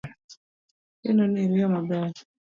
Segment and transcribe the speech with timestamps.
[0.97, 2.13] Ageno ni riyo maber